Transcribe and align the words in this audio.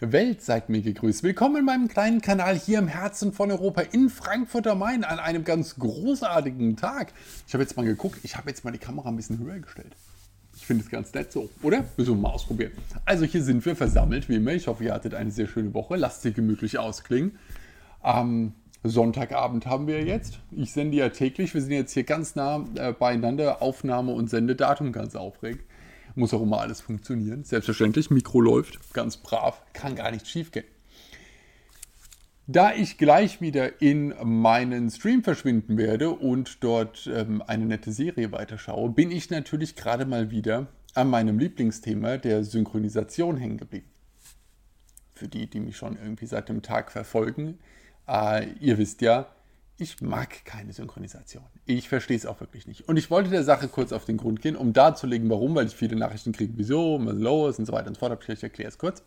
Welt 0.00 0.40
seid 0.40 0.70
mir 0.70 0.80
gegrüßt. 0.80 1.22
Willkommen 1.22 1.56
in 1.56 1.64
meinem 1.66 1.86
kleinen 1.86 2.22
Kanal 2.22 2.58
hier 2.58 2.78
im 2.78 2.88
Herzen 2.88 3.34
von 3.34 3.50
Europa 3.50 3.82
in 3.82 4.08
Frankfurt 4.08 4.66
am 4.66 4.78
Main 4.78 5.04
an 5.04 5.18
einem 5.18 5.44
ganz 5.44 5.76
großartigen 5.78 6.76
Tag. 6.76 7.12
Ich 7.46 7.52
habe 7.52 7.62
jetzt 7.62 7.76
mal 7.76 7.84
geguckt, 7.84 8.18
ich 8.22 8.34
habe 8.34 8.48
jetzt 8.48 8.64
mal 8.64 8.70
die 8.70 8.78
Kamera 8.78 9.10
ein 9.10 9.16
bisschen 9.16 9.38
höher 9.38 9.58
gestellt. 9.58 9.94
Ich 10.56 10.64
finde 10.64 10.84
es 10.84 10.90
ganz 10.90 11.12
nett 11.12 11.30
so, 11.30 11.50
oder? 11.62 11.84
Müssen 11.98 12.14
wir 12.14 12.22
mal 12.22 12.30
ausprobieren. 12.30 12.72
Also 13.04 13.26
hier 13.26 13.42
sind 13.42 13.64
wir 13.66 13.76
versammelt, 13.76 14.30
wie 14.30 14.36
immer. 14.36 14.52
Ich 14.52 14.68
hoffe, 14.68 14.84
ihr 14.84 14.94
hattet 14.94 15.12
eine 15.12 15.30
sehr 15.30 15.46
schöne 15.46 15.74
Woche. 15.74 15.96
Lasst 15.96 16.22
sie 16.22 16.32
gemütlich 16.32 16.78
ausklingen. 16.78 17.38
Am 18.00 18.54
Sonntagabend 18.82 19.66
haben 19.66 19.86
wir 19.86 20.02
jetzt. 20.02 20.38
Ich 20.50 20.72
sende 20.72 20.96
ja 20.96 21.10
täglich. 21.10 21.52
Wir 21.52 21.60
sind 21.60 21.72
jetzt 21.72 21.92
hier 21.92 22.04
ganz 22.04 22.36
nah 22.36 22.64
äh, 22.74 22.94
beieinander. 22.94 23.60
Aufnahme 23.60 24.12
und 24.12 24.30
Sendedatum, 24.30 24.92
ganz 24.92 25.14
aufregend. 25.14 25.60
Muss 26.14 26.34
auch 26.34 26.42
immer 26.42 26.60
alles 26.60 26.80
funktionieren. 26.80 27.44
Selbstverständlich, 27.44 28.10
Mikro 28.10 28.40
läuft, 28.40 28.92
ganz 28.92 29.16
brav, 29.16 29.62
kann 29.72 29.94
gar 29.94 30.10
nicht 30.10 30.26
schief 30.26 30.50
gehen. 30.50 30.64
Da 32.46 32.74
ich 32.74 32.98
gleich 32.98 33.40
wieder 33.40 33.80
in 33.80 34.12
meinen 34.24 34.90
Stream 34.90 35.22
verschwinden 35.22 35.78
werde 35.78 36.10
und 36.10 36.64
dort 36.64 37.08
ähm, 37.12 37.42
eine 37.46 37.64
nette 37.64 37.92
Serie 37.92 38.32
weiterschaue, 38.32 38.90
bin 38.90 39.12
ich 39.12 39.30
natürlich 39.30 39.76
gerade 39.76 40.04
mal 40.04 40.32
wieder 40.32 40.66
an 40.94 41.08
meinem 41.08 41.38
Lieblingsthema 41.38 42.16
der 42.16 42.42
Synchronisation 42.42 43.36
hängen 43.36 43.58
geblieben. 43.58 43.88
Für 45.14 45.28
die, 45.28 45.48
die 45.48 45.60
mich 45.60 45.76
schon 45.76 45.96
irgendwie 45.96 46.26
seit 46.26 46.48
dem 46.48 46.62
Tag 46.62 46.90
verfolgen, 46.90 47.58
äh, 48.08 48.48
ihr 48.54 48.78
wisst 48.78 49.00
ja, 49.00 49.28
ich 49.80 50.00
mag 50.00 50.44
keine 50.44 50.72
Synchronisation. 50.72 51.42
Ich 51.66 51.88
verstehe 51.88 52.16
es 52.16 52.26
auch 52.26 52.40
wirklich 52.40 52.66
nicht. 52.66 52.88
Und 52.88 52.96
ich 52.96 53.10
wollte 53.10 53.30
der 53.30 53.44
Sache 53.44 53.68
kurz 53.68 53.92
auf 53.92 54.04
den 54.04 54.16
Grund 54.16 54.42
gehen, 54.42 54.56
um 54.56 54.72
darzulegen, 54.72 55.30
warum, 55.30 55.54
weil 55.54 55.66
ich 55.66 55.74
viele 55.74 55.96
Nachrichten 55.96 56.32
kriege, 56.32 56.52
wieso, 56.56 57.00
was 57.02 57.16
los 57.16 57.58
und 57.58 57.66
so 57.66 57.72
weiter 57.72 57.88
und 57.88 57.94
so 57.94 58.00
fort. 58.00 58.28
Ich 58.28 58.42
erkläre 58.42 58.68
es 58.68 58.78
kurz. 58.78 59.02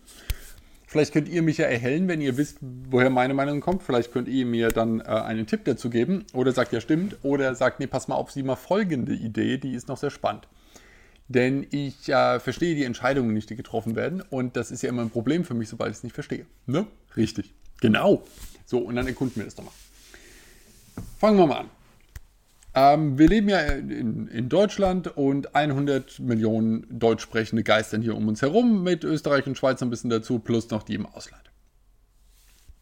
Vielleicht 0.88 1.14
könnt 1.14 1.28
ihr 1.28 1.42
mich 1.42 1.58
ja 1.58 1.66
erhellen, 1.66 2.08
wenn 2.08 2.22
ihr 2.22 2.38
wisst, 2.38 2.58
woher 2.62 3.10
meine 3.10 3.34
Meinung 3.34 3.62
kommt. 3.62 3.84
Vielleicht 3.84 4.12
könnt 4.12 4.28
ihr 4.28 4.46
mir 4.46 4.70
dann 4.70 5.00
äh, 5.00 5.04
einen 5.06 5.48
Tipp 5.48 5.66
dazu 5.66 5.90
geben. 5.90 6.26
Oder 6.34 6.52
sagt, 6.52 6.74
ja, 6.74 6.82
stimmt. 6.82 7.18
Oder 7.24 7.56
sagt, 7.56 7.80
nee, 7.80 7.88
pass 7.88 8.08
mal 8.08 8.16
auf, 8.16 8.32
sieh 8.32 8.44
mal 8.44 8.56
folgende 8.56 9.14
Idee, 9.14 9.58
die 9.58 9.74
ist 9.74 9.88
noch 9.88 9.98
sehr 9.98 10.12
spannend. 10.12 10.48
Denn 11.28 11.66
ich 11.72 12.10
äh, 12.10 12.40
verstehe 12.40 12.76
die 12.76 12.84
Entscheidungen 12.84 13.34
nicht, 13.34 13.50
die 13.50 13.56
getroffen 13.56 13.96
werden. 13.96 14.22
Und 14.22 14.56
das 14.56 14.72
ist 14.72 14.84
ja 14.84 14.90
immer 14.90 15.02
ein 15.02 15.10
Problem 15.10 15.46
für 15.46 15.54
mich, 15.54 15.70
sobald 15.70 15.92
ich 15.92 15.98
es 15.98 16.04
nicht 16.04 16.14
verstehe. 16.14 16.46
Ne? 16.66 16.86
Richtig. 17.16 17.54
Genau. 17.82 18.24
So, 18.66 18.80
und 18.80 18.96
dann 18.96 19.08
erkunden 19.08 19.38
wir 19.38 19.46
das 19.46 19.56
doch 19.56 19.64
mal. 19.64 19.72
Fangen 21.20 21.38
wir 21.38 21.48
mal 21.48 21.60
an. 21.60 21.70
Ähm, 22.76 23.20
wir 23.20 23.28
leben 23.28 23.50
ja 23.50 23.60
in, 23.60 24.28
in, 24.28 24.50
Deutschland 24.50 25.16
und 25.16 25.56
100 25.56 26.20
Millionen 26.20 26.88
deutsch 26.90 27.22
sprechende 27.22 27.64
geistern 27.64 28.02
hier 28.02 28.16
um 28.16 28.28
uns 28.28 28.42
herum, 28.42 28.84
mit 28.84 29.04
Österreich 29.04 29.46
und 29.46 29.58
Schweiz 29.58 29.82
ein 29.84 29.92
bisschen 29.92 30.10
dazu, 30.10 30.40
plus 30.40 30.70
noch 30.72 30.82
die 30.84 30.96
im 30.96 31.06
Ausland. 31.06 31.52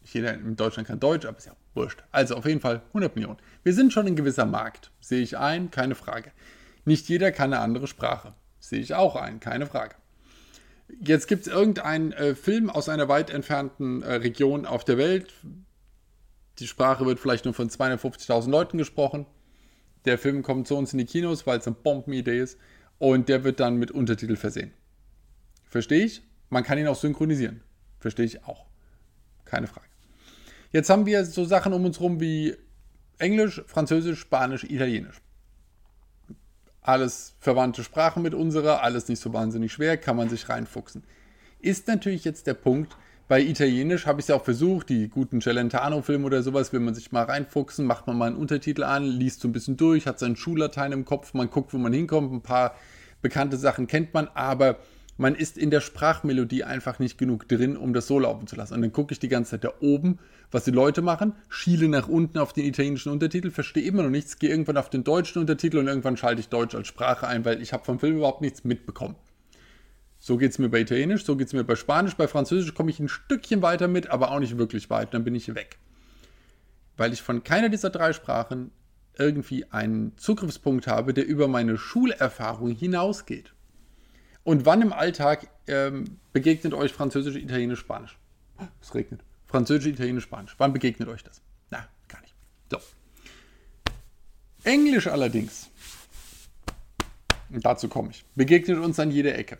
Jeder 0.02 0.34
in 0.34 0.56
Deutschland 0.56 0.88
kann 0.88 0.98
Deutsch, 0.98 1.26
aber 1.26 1.38
ist 1.38 1.46
ja 1.46 1.52
wurscht. 1.74 2.02
Also 2.10 2.36
auf 2.36 2.46
jeden 2.46 2.60
Fall 2.60 2.82
100 2.88 3.14
Millionen. 3.16 3.38
Wir 3.62 3.74
sind 3.74 3.92
schon 3.92 4.06
ein 4.06 4.16
gewisser 4.16 4.46
Markt, 4.46 4.90
sehe 5.00 5.20
ich 5.20 5.36
ein, 5.36 5.70
keine 5.70 5.94
Frage. 5.94 6.32
Nicht 6.84 7.08
jeder 7.08 7.30
kann 7.30 7.52
eine 7.52 7.62
andere 7.62 7.86
Sprache, 7.86 8.34
sehe 8.60 8.80
ich 8.80 8.94
auch 8.94 9.14
ein, 9.14 9.40
keine 9.40 9.66
Frage. 9.66 9.94
Jetzt 11.00 11.28
gibt 11.28 11.46
es 11.46 11.52
irgendeinen 11.52 12.12
äh, 12.12 12.34
Film 12.34 12.70
aus 12.70 12.88
einer 12.88 13.08
weit 13.08 13.30
entfernten 13.30 14.02
äh, 14.02 14.14
Region 14.14 14.66
auf 14.66 14.84
der 14.84 14.98
Welt, 14.98 15.32
die 16.58 16.66
Sprache 16.66 17.06
wird 17.06 17.18
vielleicht 17.18 17.44
nur 17.44 17.54
von 17.54 17.68
250.000 17.68 18.50
Leuten 18.50 18.78
gesprochen. 18.78 19.26
Der 20.04 20.18
Film 20.18 20.42
kommt 20.42 20.68
zu 20.68 20.76
uns 20.76 20.92
in 20.92 20.98
die 20.98 21.04
Kinos, 21.04 21.46
weil 21.46 21.58
es 21.58 21.66
eine 21.66 21.76
Bombenidee 21.76 22.40
ist. 22.40 22.58
Und 22.98 23.28
der 23.28 23.44
wird 23.44 23.60
dann 23.60 23.76
mit 23.76 23.90
Untertitel 23.90 24.36
versehen. 24.36 24.72
Verstehe 25.68 26.04
ich? 26.04 26.22
Man 26.50 26.64
kann 26.64 26.78
ihn 26.78 26.86
auch 26.86 26.96
synchronisieren. 26.96 27.62
Verstehe 27.98 28.26
ich 28.26 28.44
auch. 28.44 28.66
Keine 29.44 29.66
Frage. 29.66 29.86
Jetzt 30.70 30.90
haben 30.90 31.06
wir 31.06 31.24
so 31.24 31.44
Sachen 31.44 31.72
um 31.72 31.84
uns 31.84 32.00
rum 32.00 32.20
wie 32.20 32.56
Englisch, 33.18 33.62
Französisch, 33.66 34.20
Spanisch, 34.20 34.64
Italienisch. 34.64 35.20
Alles 36.80 37.34
verwandte 37.38 37.84
Sprachen 37.84 38.22
mit 38.22 38.34
unserer, 38.34 38.82
alles 38.82 39.08
nicht 39.08 39.20
so 39.20 39.32
wahnsinnig 39.32 39.72
schwer, 39.72 39.96
kann 39.96 40.16
man 40.16 40.28
sich 40.28 40.48
reinfuchsen. 40.48 41.04
Ist 41.60 41.86
natürlich 41.86 42.24
jetzt 42.24 42.46
der 42.46 42.54
Punkt, 42.54 42.96
bei 43.32 43.40
Italienisch 43.40 44.04
habe 44.04 44.20
ich 44.20 44.24
es 44.24 44.28
ja 44.28 44.36
auch 44.36 44.44
versucht, 44.44 44.90
die 44.90 45.08
guten 45.08 45.40
Celentano-Filme 45.40 46.26
oder 46.26 46.42
sowas, 46.42 46.74
will 46.74 46.80
man 46.80 46.92
sich 46.92 47.12
mal 47.12 47.24
reinfuchsen, 47.24 47.86
macht 47.86 48.06
man 48.06 48.18
mal 48.18 48.26
einen 48.26 48.36
Untertitel 48.36 48.82
an, 48.82 49.04
liest 49.04 49.40
so 49.40 49.48
ein 49.48 49.52
bisschen 49.52 49.78
durch, 49.78 50.06
hat 50.06 50.18
seinen 50.18 50.36
Schullatein 50.36 50.92
im 50.92 51.06
Kopf, 51.06 51.32
man 51.32 51.48
guckt, 51.48 51.72
wo 51.72 51.78
man 51.78 51.94
hinkommt, 51.94 52.30
ein 52.30 52.42
paar 52.42 52.74
bekannte 53.22 53.56
Sachen 53.56 53.86
kennt 53.86 54.12
man, 54.12 54.28
aber 54.34 54.76
man 55.16 55.34
ist 55.34 55.56
in 55.56 55.70
der 55.70 55.80
Sprachmelodie 55.80 56.64
einfach 56.64 56.98
nicht 56.98 57.16
genug 57.16 57.48
drin, 57.48 57.78
um 57.78 57.94
das 57.94 58.06
so 58.06 58.18
laufen 58.18 58.46
zu 58.46 58.54
lassen. 58.54 58.74
Und 58.74 58.82
dann 58.82 58.92
gucke 58.92 59.14
ich 59.14 59.18
die 59.18 59.28
ganze 59.28 59.52
Zeit 59.52 59.64
da 59.64 59.72
oben, 59.80 60.18
was 60.50 60.64
die 60.64 60.70
Leute 60.70 61.00
machen, 61.00 61.32
schiele 61.48 61.88
nach 61.88 62.08
unten 62.08 62.36
auf 62.36 62.52
den 62.52 62.66
italienischen 62.66 63.12
Untertitel, 63.12 63.50
verstehe 63.50 63.84
immer 63.84 64.02
noch 64.02 64.10
nichts, 64.10 64.40
gehe 64.40 64.50
irgendwann 64.50 64.76
auf 64.76 64.90
den 64.90 65.04
deutschen 65.04 65.40
Untertitel 65.40 65.78
und 65.78 65.88
irgendwann 65.88 66.18
schalte 66.18 66.42
ich 66.42 66.50
Deutsch 66.50 66.74
als 66.74 66.86
Sprache 66.86 67.26
ein, 67.26 67.46
weil 67.46 67.62
ich 67.62 67.72
habe 67.72 67.82
vom 67.82 67.98
Film 67.98 68.16
überhaupt 68.18 68.42
nichts 68.42 68.62
mitbekommen. 68.62 69.16
So 70.24 70.36
geht 70.36 70.52
es 70.52 70.60
mir 70.60 70.68
bei 70.68 70.78
Italienisch, 70.78 71.24
so 71.24 71.34
geht 71.34 71.48
es 71.48 71.52
mir 71.52 71.64
bei 71.64 71.74
Spanisch. 71.74 72.14
Bei 72.14 72.28
Französisch 72.28 72.74
komme 72.74 72.90
ich 72.90 73.00
ein 73.00 73.08
Stückchen 73.08 73.60
weiter 73.60 73.88
mit, 73.88 74.10
aber 74.10 74.30
auch 74.30 74.38
nicht 74.38 74.56
wirklich 74.56 74.88
weit. 74.88 75.12
Dann 75.14 75.24
bin 75.24 75.34
ich 75.34 75.56
weg. 75.56 75.78
Weil 76.96 77.12
ich 77.12 77.22
von 77.22 77.42
keiner 77.42 77.68
dieser 77.68 77.90
drei 77.90 78.12
Sprachen 78.12 78.70
irgendwie 79.18 79.64
einen 79.72 80.16
Zugriffspunkt 80.16 80.86
habe, 80.86 81.12
der 81.12 81.26
über 81.26 81.48
meine 81.48 81.76
Schulerfahrung 81.76 82.70
hinausgeht. 82.70 83.52
Und 84.44 84.64
wann 84.64 84.80
im 84.82 84.92
Alltag 84.92 85.48
ähm, 85.66 86.18
begegnet 86.32 86.72
euch 86.72 86.92
Französisch, 86.92 87.34
Italienisch, 87.34 87.80
Spanisch? 87.80 88.16
Es 88.80 88.94
regnet. 88.94 89.24
Französisch, 89.48 89.92
Italienisch, 89.92 90.22
Spanisch. 90.22 90.54
Wann 90.56 90.72
begegnet 90.72 91.08
euch 91.08 91.24
das? 91.24 91.42
Na, 91.70 91.88
gar 92.06 92.20
nicht. 92.20 92.34
So. 92.70 92.78
Englisch 94.62 95.08
allerdings, 95.08 95.68
und 97.50 97.64
dazu 97.66 97.88
komme 97.88 98.10
ich, 98.12 98.24
begegnet 98.36 98.78
uns 98.78 99.00
an 99.00 99.10
jeder 99.10 99.36
Ecke. 99.36 99.58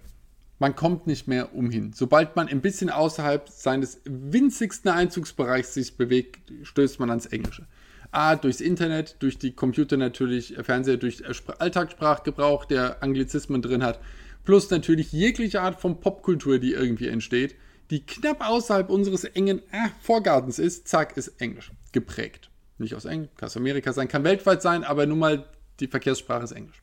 Man 0.62 0.76
kommt 0.76 1.08
nicht 1.08 1.26
mehr 1.26 1.56
umhin. 1.56 1.92
Sobald 1.92 2.36
man 2.36 2.46
ein 2.46 2.60
bisschen 2.60 2.88
außerhalb 2.88 3.48
seines 3.48 4.00
winzigsten 4.04 4.90
Einzugsbereichs 4.90 5.74
sich 5.74 5.96
bewegt, 5.96 6.52
stößt 6.62 7.00
man 7.00 7.10
ans 7.10 7.26
Englische. 7.26 7.66
A, 8.12 8.36
durchs 8.36 8.60
Internet, 8.60 9.16
durch 9.18 9.40
die 9.40 9.56
Computer 9.56 9.96
natürlich, 9.96 10.56
äh, 10.56 10.62
Fernseher, 10.62 10.98
durch 10.98 11.22
äh, 11.22 11.52
Alltagssprachgebrauch, 11.58 12.64
der 12.64 13.02
Anglizismen 13.02 13.60
drin 13.60 13.82
hat, 13.82 13.98
plus 14.44 14.70
natürlich 14.70 15.10
jegliche 15.10 15.62
Art 15.62 15.80
von 15.80 15.98
Popkultur, 15.98 16.60
die 16.60 16.74
irgendwie 16.74 17.08
entsteht, 17.08 17.56
die 17.90 18.06
knapp 18.06 18.48
außerhalb 18.48 18.88
unseres 18.88 19.24
engen 19.24 19.58
äh, 19.72 19.88
Vorgartens 20.00 20.60
ist, 20.60 20.86
zack, 20.86 21.16
ist 21.16 21.40
Englisch 21.40 21.72
geprägt. 21.90 22.50
Nicht 22.78 22.94
aus 22.94 23.04
Englisch, 23.04 23.30
kann 23.36 23.48
aus 23.48 23.56
Amerika 23.56 23.92
sein, 23.92 24.06
kann 24.06 24.22
weltweit 24.22 24.62
sein, 24.62 24.84
aber 24.84 25.06
nun 25.06 25.18
mal 25.18 25.44
die 25.80 25.88
Verkehrssprache 25.88 26.44
ist 26.44 26.52
Englisch. 26.52 26.80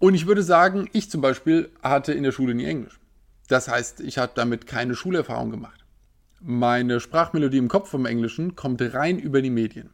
Und 0.00 0.14
ich 0.14 0.26
würde 0.26 0.42
sagen, 0.42 0.88
ich 0.92 1.10
zum 1.10 1.20
Beispiel 1.20 1.70
hatte 1.82 2.14
in 2.14 2.22
der 2.22 2.32
Schule 2.32 2.54
nie 2.54 2.64
Englisch. 2.64 2.98
Das 3.48 3.68
heißt, 3.68 4.00
ich 4.00 4.16
habe 4.16 4.32
damit 4.34 4.66
keine 4.66 4.94
Schulerfahrung 4.94 5.50
gemacht. 5.50 5.84
Meine 6.40 7.00
Sprachmelodie 7.00 7.58
im 7.58 7.68
Kopf 7.68 7.90
vom 7.90 8.06
Englischen 8.06 8.56
kommt 8.56 8.80
rein 8.80 9.18
über 9.18 9.42
die 9.42 9.50
Medien. 9.50 9.90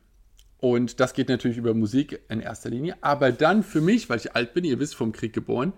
Und 0.58 1.00
das 1.00 1.12
geht 1.12 1.28
natürlich 1.28 1.56
über 1.56 1.74
Musik 1.74 2.20
in 2.28 2.38
erster 2.38 2.70
Linie. 2.70 2.96
Aber 3.00 3.32
dann 3.32 3.64
für 3.64 3.80
mich, 3.80 4.08
weil 4.08 4.18
ich 4.18 4.36
alt 4.36 4.54
bin, 4.54 4.62
ihr 4.64 4.78
wisst, 4.78 4.94
vom 4.94 5.10
Krieg 5.10 5.32
geboren, 5.32 5.72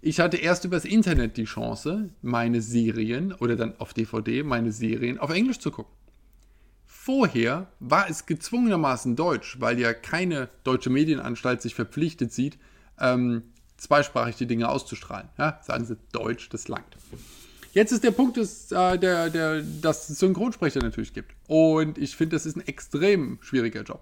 ich 0.00 0.20
hatte 0.20 0.36
erst 0.36 0.64
übers 0.64 0.84
Internet 0.84 1.36
die 1.36 1.44
Chance, 1.44 2.10
meine 2.22 2.60
Serien 2.60 3.32
oder 3.32 3.56
dann 3.56 3.74
auf 3.80 3.92
DVD 3.92 4.44
meine 4.44 4.70
Serien 4.70 5.18
auf 5.18 5.30
Englisch 5.30 5.58
zu 5.58 5.72
gucken. 5.72 5.92
Vorher 6.86 7.66
war 7.80 8.08
es 8.08 8.26
gezwungenermaßen 8.26 9.16
Deutsch, 9.16 9.60
weil 9.60 9.80
ja 9.80 9.92
keine 9.92 10.48
deutsche 10.62 10.90
Medienanstalt 10.90 11.60
sich 11.60 11.74
verpflichtet 11.74 12.32
sieht, 12.32 12.56
ähm, 13.00 13.42
zweisprachig 13.76 14.36
die 14.36 14.46
Dinge 14.46 14.68
auszustrahlen. 14.68 15.28
Ja, 15.38 15.60
sagen 15.62 15.84
sie 15.84 15.96
Deutsch, 16.12 16.48
das 16.50 16.68
langt. 16.68 16.96
Jetzt 17.72 17.90
ist 17.90 18.04
der 18.04 18.12
Punkt, 18.12 18.36
dass, 18.36 18.70
äh, 18.70 18.98
der, 18.98 19.30
der, 19.30 19.62
dass 19.62 20.08
es 20.08 20.20
Synchronsprecher 20.20 20.80
natürlich 20.80 21.12
gibt. 21.12 21.34
Und 21.48 21.98
ich 21.98 22.14
finde, 22.14 22.36
das 22.36 22.46
ist 22.46 22.56
ein 22.56 22.66
extrem 22.66 23.38
schwieriger 23.42 23.82
Job. 23.82 24.00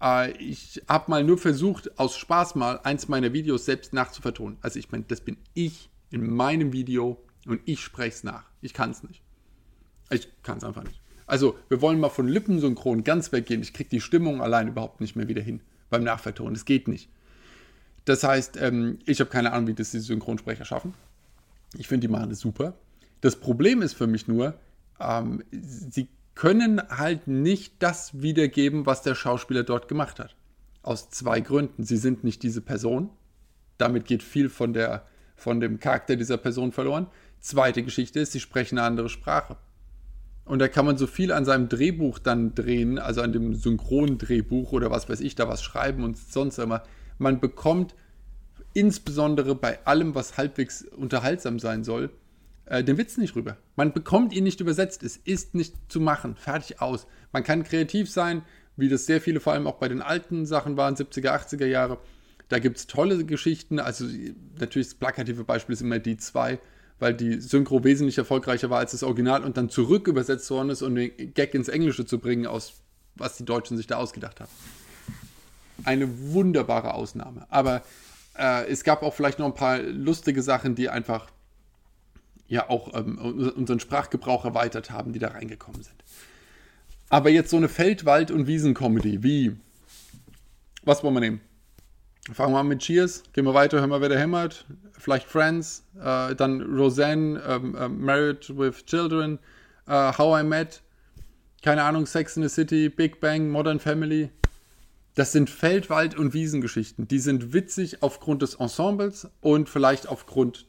Äh, 0.00 0.30
ich 0.38 0.82
habe 0.88 1.10
mal 1.10 1.24
nur 1.24 1.36
versucht, 1.36 1.98
aus 1.98 2.16
Spaß 2.16 2.54
mal 2.54 2.80
eins 2.84 3.08
meiner 3.08 3.32
Videos 3.32 3.64
selbst 3.64 3.92
nachzuvertonen. 3.92 4.58
Also 4.60 4.78
ich 4.78 4.92
meine, 4.92 5.04
das 5.08 5.20
bin 5.20 5.36
ich 5.54 5.90
in 6.10 6.30
meinem 6.30 6.72
Video 6.72 7.20
und 7.46 7.60
ich 7.64 7.80
spreche 7.80 8.10
es 8.10 8.24
nach. 8.24 8.44
Ich 8.60 8.72
kann 8.72 8.92
es 8.92 9.02
nicht. 9.02 9.22
Ich 10.10 10.28
kann 10.44 10.58
es 10.58 10.64
einfach 10.64 10.84
nicht. 10.84 11.00
Also 11.26 11.58
wir 11.68 11.82
wollen 11.82 11.98
mal 11.98 12.08
von 12.08 12.28
Lippensynchron 12.28 13.02
ganz 13.02 13.32
weggehen. 13.32 13.62
Ich 13.62 13.72
kriege 13.72 13.90
die 13.90 14.00
Stimmung 14.00 14.40
allein 14.40 14.68
überhaupt 14.68 15.00
nicht 15.00 15.16
mehr 15.16 15.26
wieder 15.26 15.42
hin 15.42 15.60
beim 15.90 16.04
Nachvertonen. 16.04 16.54
Das 16.54 16.64
geht 16.64 16.86
nicht. 16.86 17.08
Das 18.06 18.24
heißt, 18.24 18.56
ähm, 18.56 19.00
ich 19.04 19.20
habe 19.20 19.28
keine 19.28 19.52
Ahnung, 19.52 19.66
wie 19.66 19.74
das 19.74 19.90
die 19.90 19.98
Synchronsprecher 19.98 20.64
schaffen. 20.64 20.94
Ich 21.76 21.88
finde, 21.88 22.06
die 22.06 22.12
machen 22.12 22.30
das 22.30 22.40
super. 22.40 22.74
Das 23.20 23.36
Problem 23.36 23.82
ist 23.82 23.92
für 23.94 24.06
mich 24.06 24.28
nur, 24.28 24.54
ähm, 24.98 25.42
sie 25.50 26.08
können 26.34 26.80
halt 26.88 27.26
nicht 27.26 27.74
das 27.80 28.22
wiedergeben, 28.22 28.86
was 28.86 29.02
der 29.02 29.14
Schauspieler 29.14 29.64
dort 29.64 29.88
gemacht 29.88 30.20
hat. 30.20 30.36
Aus 30.82 31.10
zwei 31.10 31.40
Gründen. 31.40 31.84
Sie 31.84 31.96
sind 31.96 32.22
nicht 32.22 32.42
diese 32.42 32.60
Person. 32.60 33.10
Damit 33.76 34.04
geht 34.04 34.22
viel 34.22 34.48
von 34.48 34.72
der, 34.72 35.04
von 35.34 35.58
dem 35.58 35.80
Charakter 35.80 36.14
dieser 36.14 36.36
Person 36.36 36.70
verloren. 36.70 37.08
Zweite 37.40 37.82
Geschichte 37.82 38.20
ist, 38.20 38.32
sie 38.32 38.40
sprechen 38.40 38.78
eine 38.78 38.86
andere 38.86 39.08
Sprache. 39.08 39.56
Und 40.44 40.60
da 40.60 40.68
kann 40.68 40.86
man 40.86 40.96
so 40.96 41.08
viel 41.08 41.32
an 41.32 41.44
seinem 41.44 41.68
Drehbuch 41.68 42.20
dann 42.20 42.54
drehen, 42.54 43.00
also 43.00 43.20
an 43.20 43.32
dem 43.32 43.56
Synchrondrehbuch 43.56 44.70
oder 44.70 44.92
was 44.92 45.08
weiß 45.08 45.20
ich, 45.20 45.34
da 45.34 45.48
was 45.48 45.62
schreiben 45.64 46.04
und 46.04 46.16
sonst 46.16 46.58
immer. 46.58 46.84
Man 47.18 47.40
bekommt 47.40 47.94
insbesondere 48.74 49.54
bei 49.54 49.84
allem, 49.86 50.14
was 50.14 50.36
halbwegs 50.36 50.82
unterhaltsam 50.82 51.58
sein 51.58 51.82
soll, 51.82 52.10
äh, 52.66 52.84
den 52.84 52.98
Witz 52.98 53.16
nicht 53.16 53.34
rüber. 53.36 53.56
Man 53.76 53.92
bekommt 53.92 54.32
ihn 54.34 54.44
nicht 54.44 54.60
übersetzt. 54.60 55.02
Es 55.02 55.16
ist 55.16 55.54
nicht 55.54 55.74
zu 55.88 56.00
machen. 56.00 56.36
Fertig 56.36 56.80
aus. 56.80 57.06
Man 57.32 57.44
kann 57.44 57.64
kreativ 57.64 58.10
sein, 58.10 58.42
wie 58.76 58.88
das 58.88 59.06
sehr 59.06 59.20
viele 59.20 59.40
vor 59.40 59.52
allem 59.52 59.66
auch 59.66 59.76
bei 59.76 59.88
den 59.88 60.02
alten 60.02 60.46
Sachen 60.46 60.76
waren, 60.76 60.94
70er, 60.94 61.30
80er 61.30 61.66
Jahre. 61.66 61.98
Da 62.48 62.58
gibt 62.58 62.76
es 62.76 62.86
tolle 62.86 63.24
Geschichten. 63.24 63.78
Also 63.78 64.04
natürlich 64.58 64.88
das 64.88 64.94
plakative 64.94 65.44
Beispiel 65.44 65.72
ist 65.72 65.80
immer 65.80 65.98
die 65.98 66.16
zwei, 66.16 66.58
weil 66.98 67.14
die 67.14 67.40
Synchro 67.40 67.82
wesentlich 67.84 68.18
erfolgreicher 68.18 68.68
war 68.68 68.78
als 68.78 68.92
das 68.92 69.02
Original 69.02 69.44
und 69.44 69.56
dann 69.56 69.70
zurück 69.70 70.06
übersetzt 70.08 70.50
worden 70.50 70.70
ist, 70.70 70.82
um 70.82 70.94
den 70.94 71.34
Gag 71.34 71.54
ins 71.54 71.68
Englische 71.68 72.04
zu 72.04 72.18
bringen, 72.18 72.46
aus 72.46 72.82
was 73.14 73.36
die 73.36 73.44
Deutschen 73.44 73.76
sich 73.76 73.86
da 73.86 73.96
ausgedacht 73.96 74.40
haben. 74.40 74.50
Eine 75.86 76.32
wunderbare 76.32 76.94
Ausnahme. 76.94 77.46
Aber 77.48 77.82
äh, 78.36 78.66
es 78.66 78.84
gab 78.84 79.02
auch 79.02 79.14
vielleicht 79.14 79.38
noch 79.38 79.46
ein 79.46 79.54
paar 79.54 79.78
lustige 79.78 80.42
Sachen, 80.42 80.74
die 80.74 80.88
einfach 80.88 81.28
ja 82.48 82.68
auch 82.68 82.94
ähm, 82.94 83.18
unseren 83.56 83.80
Sprachgebrauch 83.80 84.44
erweitert 84.44 84.90
haben, 84.90 85.12
die 85.12 85.18
da 85.18 85.28
reingekommen 85.28 85.82
sind. 85.82 85.96
Aber 87.08 87.30
jetzt 87.30 87.50
so 87.50 87.56
eine 87.56 87.68
Feld-, 87.68 88.04
Wald- 88.04 88.30
und 88.30 88.46
Wiesen-Comedy, 88.46 89.22
wie? 89.22 89.56
Was 90.82 91.02
wollen 91.02 91.14
wir 91.14 91.20
nehmen? 91.20 91.40
Fangen 92.32 92.52
wir 92.52 92.58
an 92.58 92.66
mit 92.66 92.80
Cheers, 92.80 93.22
gehen 93.32 93.44
wir 93.44 93.54
weiter, 93.54 93.78
hören 93.78 93.90
wir, 93.90 94.00
wer 94.00 94.08
der 94.08 94.18
hämmert. 94.18 94.66
Vielleicht 94.98 95.28
Friends, 95.28 95.84
äh, 96.00 96.34
dann 96.34 96.60
Roseanne, 96.62 97.40
ähm, 97.46 97.76
äh, 97.76 97.88
Married 97.88 98.58
with 98.58 98.84
Children, 98.86 99.38
äh, 99.86 100.12
How 100.18 100.40
I 100.40 100.44
Met, 100.44 100.82
keine 101.62 101.84
Ahnung, 101.84 102.06
Sex 102.06 102.36
in 102.36 102.42
the 102.42 102.48
City, 102.48 102.88
Big 102.88 103.20
Bang, 103.20 103.48
Modern 103.48 103.78
Family. 103.78 104.30
Das 105.16 105.32
sind 105.32 105.48
Feld-, 105.50 105.90
Wald- 105.90 106.16
und 106.16 106.34
Wiesengeschichten. 106.34 107.08
Die 107.08 107.18
sind 107.18 107.54
witzig 107.54 108.02
aufgrund 108.02 108.42
des 108.42 108.54
Ensembles 108.54 109.28
und 109.40 109.68
vielleicht 109.68 110.06
aufgrund 110.08 110.66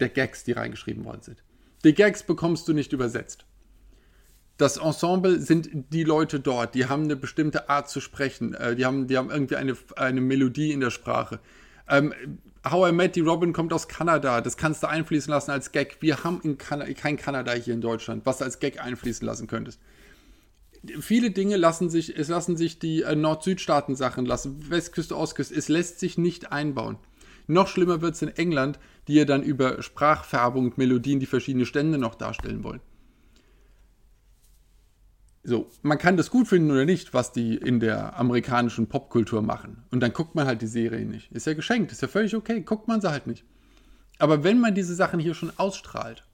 der 0.00 0.08
Gags, 0.08 0.42
die 0.42 0.52
reingeschrieben 0.52 1.04
worden 1.04 1.22
sind. 1.22 1.42
Die 1.84 1.94
Gags 1.94 2.24
bekommst 2.24 2.66
du 2.66 2.72
nicht 2.72 2.92
übersetzt. 2.92 3.46
Das 4.56 4.76
Ensemble 4.76 5.40
sind 5.40 5.70
die 5.92 6.02
Leute 6.02 6.40
dort, 6.40 6.74
die 6.74 6.86
haben 6.86 7.04
eine 7.04 7.16
bestimmte 7.16 7.68
Art 7.68 7.88
zu 7.88 8.00
sprechen, 8.00 8.54
äh, 8.54 8.74
die, 8.74 8.84
haben, 8.84 9.06
die 9.06 9.16
haben 9.16 9.30
irgendwie 9.30 9.56
eine, 9.56 9.76
eine 9.96 10.20
Melodie 10.20 10.72
in 10.72 10.80
der 10.80 10.90
Sprache. 10.90 11.38
Ähm, 11.88 12.12
How 12.68 12.88
I 12.88 12.92
Met, 12.92 13.14
die 13.14 13.20
Robin 13.20 13.52
kommt 13.52 13.72
aus 13.72 13.86
Kanada, 13.88 14.40
das 14.40 14.56
kannst 14.56 14.82
du 14.82 14.88
einfließen 14.88 15.30
lassen 15.30 15.50
als 15.50 15.70
Gag. 15.70 15.98
Wir 16.00 16.24
haben 16.24 16.40
in 16.42 16.58
Kan 16.58 16.82
kein 16.94 17.16
Kanada 17.16 17.52
hier 17.52 17.74
in 17.74 17.80
Deutschland, 17.80 18.26
was 18.26 18.38
du 18.38 18.44
als 18.44 18.58
Gag 18.58 18.82
einfließen 18.82 19.24
lassen 19.24 19.46
könntest. 19.46 19.80
Viele 21.00 21.30
Dinge 21.30 21.56
lassen 21.56 21.90
sich, 21.90 22.16
es 22.16 22.28
lassen 22.28 22.56
sich 22.56 22.78
die 22.78 23.02
äh, 23.02 23.14
Nord-Süd-Staaten-Sachen 23.14 24.26
lassen, 24.26 24.70
Westküste, 24.70 25.16
Ostküste, 25.16 25.54
es 25.54 25.68
lässt 25.68 26.00
sich 26.00 26.18
nicht 26.18 26.52
einbauen. 26.52 26.98
Noch 27.46 27.68
schlimmer 27.68 28.00
wird 28.00 28.14
es 28.14 28.22
in 28.22 28.28
England, 28.28 28.78
die 29.06 29.14
ja 29.14 29.24
dann 29.24 29.42
über 29.42 29.82
Sprachfärbung 29.82 30.66
und 30.66 30.78
Melodien 30.78 31.20
die 31.20 31.26
verschiedenen 31.26 31.66
Stände 31.66 31.98
noch 31.98 32.14
darstellen 32.14 32.64
wollen. 32.64 32.80
So, 35.46 35.70
man 35.82 35.98
kann 35.98 36.16
das 36.16 36.30
gut 36.30 36.48
finden 36.48 36.70
oder 36.70 36.86
nicht, 36.86 37.12
was 37.12 37.32
die 37.32 37.54
in 37.54 37.78
der 37.78 38.18
amerikanischen 38.18 38.88
Popkultur 38.88 39.42
machen. 39.42 39.84
Und 39.90 40.00
dann 40.00 40.14
guckt 40.14 40.34
man 40.34 40.46
halt 40.46 40.62
die 40.62 40.66
Serie 40.66 41.04
nicht. 41.04 41.30
Ist 41.32 41.46
ja 41.46 41.52
geschenkt, 41.52 41.92
ist 41.92 42.00
ja 42.00 42.08
völlig 42.08 42.34
okay, 42.34 42.62
guckt 42.62 42.88
man 42.88 43.02
sie 43.02 43.10
halt 43.10 43.26
nicht. 43.26 43.44
Aber 44.18 44.42
wenn 44.42 44.58
man 44.58 44.74
diese 44.74 44.94
Sachen 44.94 45.20
hier 45.20 45.34
schon 45.34 45.52
ausstrahlt 45.58 46.24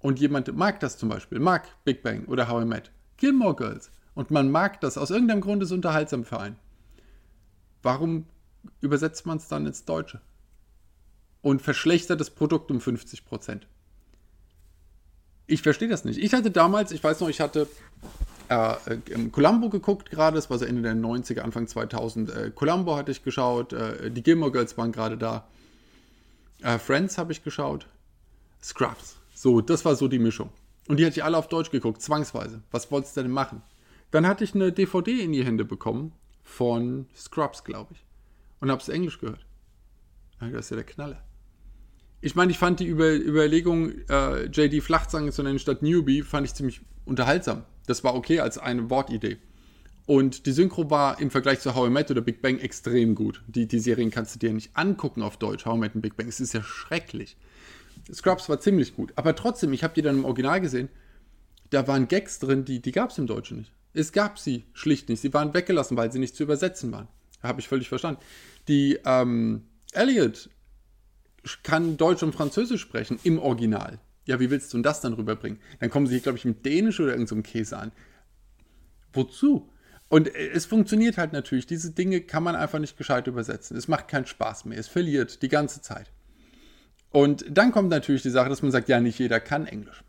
und 0.00 0.20
jemand 0.20 0.54
mag 0.54 0.80
das 0.80 0.98
zum 0.98 1.08
Beispiel, 1.08 1.38
mag 1.38 1.66
Big 1.84 2.02
Bang 2.02 2.26
oder 2.26 2.48
How 2.48 2.62
I 2.62 2.66
Met, 2.66 2.90
Gilmore 3.16 3.56
Girls 3.56 3.90
und 4.14 4.30
man 4.30 4.50
mag 4.50 4.80
das, 4.80 4.98
aus 4.98 5.10
irgendeinem 5.10 5.40
Grund 5.40 5.62
ist 5.62 5.72
unterhaltsam 5.72 6.24
für 6.24 6.40
einen, 6.40 6.56
warum 7.82 8.26
übersetzt 8.80 9.26
man 9.26 9.38
es 9.38 9.48
dann 9.48 9.66
ins 9.66 9.84
Deutsche? 9.84 10.20
und 11.42 11.60
verschlechtert 11.60 12.20
das 12.20 12.30
Produkt 12.30 12.70
um 12.70 12.80
50 12.80 13.26
Prozent. 13.26 13.66
Ich 15.46 15.60
verstehe 15.60 15.88
das 15.88 16.04
nicht. 16.04 16.18
Ich 16.18 16.32
hatte 16.32 16.50
damals, 16.50 16.92
ich 16.92 17.02
weiß 17.02 17.20
noch, 17.20 17.28
ich 17.28 17.40
hatte 17.40 17.66
äh, 18.48 18.76
Columbo 19.32 19.68
geguckt 19.68 20.10
gerade, 20.10 20.36
das 20.36 20.48
war 20.48 20.58
so 20.58 20.64
Ende 20.64 20.82
der 20.82 20.94
90er, 20.94 21.40
Anfang 21.40 21.66
2000. 21.66 22.30
Äh, 22.30 22.52
Columbo 22.54 22.96
hatte 22.96 23.10
ich 23.10 23.22
geschaut, 23.24 23.72
äh, 23.72 24.10
die 24.10 24.22
Gilmore 24.22 24.52
Girls 24.52 24.78
waren 24.78 24.92
gerade 24.92 25.18
da. 25.18 25.46
Äh, 26.62 26.78
Friends 26.78 27.18
habe 27.18 27.32
ich 27.32 27.42
geschaut. 27.42 27.86
Scrubs. 28.62 29.16
So, 29.34 29.60
das 29.60 29.84
war 29.84 29.96
so 29.96 30.06
die 30.06 30.20
Mischung. 30.20 30.50
Und 30.88 30.98
die 30.98 31.06
hatte 31.06 31.16
ich 31.16 31.24
alle 31.24 31.36
auf 31.36 31.48
Deutsch 31.48 31.70
geguckt, 31.70 32.02
zwangsweise. 32.02 32.62
Was 32.70 32.90
wolltest 32.90 33.16
du 33.16 33.22
denn 33.22 33.30
machen? 33.30 33.62
Dann 34.10 34.26
hatte 34.26 34.44
ich 34.44 34.54
eine 34.54 34.72
DVD 34.72 35.20
in 35.20 35.32
die 35.32 35.44
Hände 35.44 35.64
bekommen 35.64 36.12
von 36.42 37.06
Scrubs, 37.16 37.64
glaube 37.64 37.94
ich. 37.94 38.04
Und 38.60 38.70
habe 38.70 38.80
es 38.80 38.88
Englisch 38.88 39.18
gehört. 39.18 39.46
Das 40.38 40.66
ist 40.66 40.70
ja 40.70 40.76
der 40.76 40.84
Knaller. 40.84 41.22
Ich 42.20 42.34
meine, 42.34 42.52
ich 42.52 42.58
fand 42.58 42.78
die 42.80 42.86
Über 42.86 43.12
Überlegung, 43.12 43.92
äh, 44.08 44.46
JD 44.46 44.82
Flachzange 44.82 45.32
zu 45.32 45.42
nennen 45.42 45.58
statt 45.58 45.82
Newbie, 45.82 46.22
fand 46.22 46.46
ich 46.46 46.54
ziemlich 46.54 46.80
unterhaltsam. 47.04 47.64
Das 47.86 48.04
war 48.04 48.14
okay 48.14 48.40
als 48.40 48.58
eine 48.58 48.90
Wortidee. 48.90 49.38
Und 50.06 50.46
die 50.46 50.52
Synchro 50.52 50.90
war 50.90 51.20
im 51.20 51.30
Vergleich 51.30 51.60
zu 51.60 51.74
How 51.74 51.88
I 51.88 51.90
Met 51.90 52.10
oder 52.10 52.20
Big 52.20 52.42
Bang 52.42 52.58
extrem 52.58 53.14
gut. 53.14 53.42
Die, 53.46 53.66
die 53.66 53.78
Serien 53.78 54.10
kannst 54.10 54.34
du 54.34 54.38
dir 54.38 54.52
nicht 54.52 54.76
angucken 54.76 55.22
auf 55.22 55.36
Deutsch, 55.36 55.64
How 55.64 55.76
I 55.76 55.78
Met 55.78 55.94
und 55.94 56.00
Big 56.02 56.16
Bang. 56.16 56.28
Es 56.28 56.40
ist 56.40 56.54
ja 56.54 56.62
schrecklich. 56.62 57.36
Scrubs 58.12 58.48
war 58.48 58.60
ziemlich 58.60 58.94
gut. 58.94 59.12
Aber 59.16 59.34
trotzdem, 59.34 59.72
ich 59.72 59.84
habe 59.84 59.94
die 59.94 60.02
dann 60.02 60.18
im 60.18 60.24
Original 60.24 60.60
gesehen, 60.60 60.88
da 61.70 61.86
waren 61.86 62.08
Gags 62.08 62.38
drin, 62.38 62.64
die, 62.64 62.80
die 62.80 62.92
gab 62.92 63.10
es 63.10 63.18
im 63.18 63.26
Deutschen 63.26 63.58
nicht. 63.58 63.72
Es 63.94 64.12
gab 64.12 64.38
sie 64.38 64.64
schlicht 64.72 65.08
nicht. 65.08 65.20
Sie 65.20 65.32
waren 65.34 65.54
weggelassen, 65.54 65.96
weil 65.96 66.10
sie 66.12 66.18
nicht 66.18 66.34
zu 66.34 66.42
übersetzen 66.42 66.92
waren. 66.92 67.08
Habe 67.42 67.60
ich 67.60 67.68
völlig 67.68 67.88
verstanden. 67.88 68.20
Die 68.68 68.98
ähm, 69.04 69.64
Elliot 69.92 70.48
kann 71.62 71.96
Deutsch 71.96 72.22
und 72.22 72.34
Französisch 72.34 72.80
sprechen 72.80 73.18
im 73.24 73.38
Original. 73.38 73.98
Ja, 74.24 74.38
wie 74.38 74.50
willst 74.50 74.72
du 74.72 74.78
denn 74.78 74.84
das 74.84 75.00
dann 75.00 75.14
rüberbringen? 75.14 75.58
Dann 75.80 75.90
kommen 75.90 76.06
sie 76.06 76.20
glaube 76.20 76.38
ich, 76.38 76.44
mit 76.44 76.64
Dänisch 76.64 77.00
oder 77.00 77.10
irgendeinem 77.10 77.44
so 77.44 77.50
Käse 77.50 77.76
an. 77.76 77.92
Wozu? 79.12 79.68
Und 80.08 80.32
es 80.34 80.66
funktioniert 80.66 81.18
halt 81.18 81.32
natürlich. 81.32 81.66
Diese 81.66 81.90
Dinge 81.90 82.20
kann 82.20 82.42
man 82.42 82.54
einfach 82.54 82.78
nicht 82.78 82.96
gescheit 82.96 83.26
übersetzen. 83.26 83.76
Es 83.76 83.88
macht 83.88 84.08
keinen 84.08 84.26
Spaß 84.26 84.66
mehr. 84.66 84.78
Es 84.78 84.88
verliert 84.88 85.42
die 85.42 85.48
ganze 85.48 85.80
Zeit. 85.80 86.10
Und 87.12 87.44
dann 87.48 87.72
kommt 87.72 87.90
natürlich 87.90 88.22
die 88.22 88.30
Sache, 88.30 88.48
dass 88.48 88.62
man 88.62 88.70
sagt, 88.70 88.88
ja, 88.88 89.00
nicht 89.00 89.18
jeder 89.18 89.38
kann 89.38 89.66
Englisch. 89.66 90.02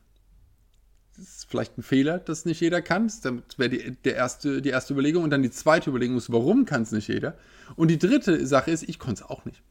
Das 1.15 1.27
ist 1.27 1.49
vielleicht 1.49 1.77
ein 1.77 1.83
Fehler, 1.83 2.17
dass 2.17 2.45
nicht 2.45 2.61
jeder 2.61 2.81
kann. 2.81 3.07
Das 3.07 3.23
wäre 3.57 3.69
die, 3.69 3.91
der 4.03 4.15
erste, 4.15 4.61
die 4.61 4.69
erste 4.69 4.93
Überlegung. 4.93 5.23
Und 5.23 5.29
dann 5.29 5.43
die 5.43 5.51
zweite 5.51 5.89
Überlegung 5.89 6.17
ist, 6.17 6.31
warum 6.31 6.65
kann 6.65 6.81
es 6.81 6.91
nicht 6.91 7.07
jeder? 7.07 7.37
Und 7.75 7.89
die 7.89 7.99
dritte 7.99 8.47
Sache 8.47 8.71
ist, 8.71 8.83
ich 8.83 8.97
konnte 8.99 9.23
es 9.23 9.29
auch 9.29 9.45
nicht. 9.45 9.61